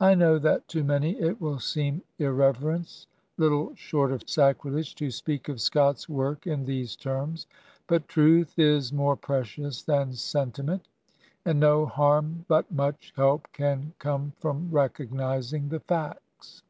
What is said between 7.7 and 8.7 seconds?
but truth